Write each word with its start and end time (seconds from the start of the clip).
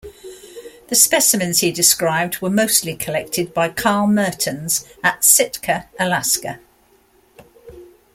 The 0.87 0.95
specimens 0.95 1.59
he 1.59 1.71
described 1.71 2.41
were 2.41 2.49
mostly 2.49 2.95
collected 2.95 3.53
by 3.53 3.69
Carl 3.69 4.07
Mertens 4.07 4.83
at 5.03 5.23
Sitka, 5.23 5.89
Alaska. 5.99 6.59